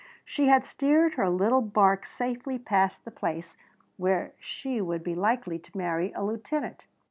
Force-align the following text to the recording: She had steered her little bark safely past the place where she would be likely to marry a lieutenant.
She 0.25 0.47
had 0.47 0.65
steered 0.65 1.13
her 1.13 1.29
little 1.29 1.61
bark 1.61 2.07
safely 2.07 2.57
past 2.57 3.05
the 3.05 3.11
place 3.11 3.55
where 3.97 4.33
she 4.39 4.81
would 4.81 5.03
be 5.03 5.13
likely 5.13 5.59
to 5.59 5.77
marry 5.77 6.11
a 6.13 6.23
lieutenant. 6.23 6.85